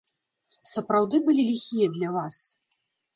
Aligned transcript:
Сапраўды 0.69 1.19
былі 1.27 1.43
ліхія 1.49 1.87
для 1.99 2.09
вас? 2.17 2.41